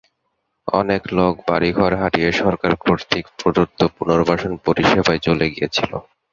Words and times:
অনেক 0.67 1.01
লোক 1.17 1.33
বাড়িঘর 1.47 1.91
হারিয়ে 1.95 2.29
সরকার 2.41 2.71
কর্তৃক 2.83 3.25
প্রদত্ত 3.39 3.79
পুনর্বাসন 3.95 4.51
পরিষেবায় 4.65 5.21
চলে 5.27 5.45
গিয়েছিল। 5.49 5.91